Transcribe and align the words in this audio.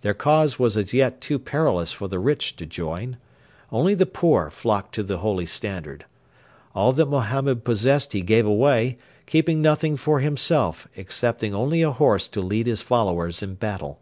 Their 0.00 0.12
cause 0.12 0.58
was 0.58 0.76
as 0.76 0.92
yet 0.92 1.20
too 1.20 1.38
perilous 1.38 1.92
for 1.92 2.08
the 2.08 2.18
rich 2.18 2.56
to 2.56 2.66
join. 2.66 3.16
Only 3.70 3.94
the 3.94 4.06
poor 4.06 4.50
flocked 4.50 4.92
to 4.96 5.04
the 5.04 5.18
holy 5.18 5.46
standard. 5.46 6.04
All 6.74 6.90
that 6.94 7.06
Mohammed 7.06 7.62
possessed 7.62 8.12
he 8.12 8.22
gave 8.22 8.44
away, 8.44 8.98
keeping 9.24 9.62
nothing 9.62 9.96
for 9.96 10.18
himself, 10.18 10.88
excepting 10.96 11.54
only 11.54 11.80
a 11.80 11.92
horse 11.92 12.26
to 12.34 12.40
lead 12.40 12.66
his 12.66 12.82
followers 12.82 13.40
in 13.40 13.54
battle. 13.54 14.00